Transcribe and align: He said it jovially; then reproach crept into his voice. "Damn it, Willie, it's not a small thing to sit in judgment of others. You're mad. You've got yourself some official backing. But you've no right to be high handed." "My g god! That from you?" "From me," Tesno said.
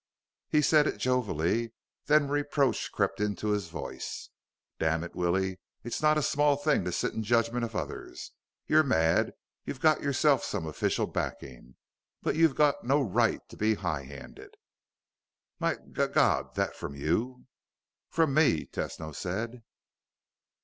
He 0.49 0.63
said 0.63 0.87
it 0.87 0.97
jovially; 0.97 1.73
then 2.05 2.27
reproach 2.27 2.91
crept 2.91 3.19
into 3.19 3.49
his 3.49 3.67
voice. 3.67 4.29
"Damn 4.79 5.03
it, 5.03 5.13
Willie, 5.15 5.59
it's 5.83 6.01
not 6.01 6.17
a 6.17 6.23
small 6.23 6.55
thing 6.55 6.83
to 6.85 6.91
sit 6.91 7.13
in 7.13 7.21
judgment 7.21 7.63
of 7.63 7.75
others. 7.75 8.31
You're 8.65 8.81
mad. 8.81 9.33
You've 9.63 9.79
got 9.79 10.01
yourself 10.01 10.43
some 10.43 10.65
official 10.65 11.05
backing. 11.05 11.75
But 12.23 12.35
you've 12.35 12.57
no 12.81 12.99
right 13.03 13.47
to 13.47 13.55
be 13.55 13.75
high 13.75 14.05
handed." 14.05 14.57
"My 15.59 15.75
g 15.75 16.07
god! 16.07 16.55
That 16.55 16.75
from 16.75 16.95
you?" 16.95 17.45
"From 18.09 18.33
me," 18.33 18.65
Tesno 18.65 19.13
said. 19.13 19.61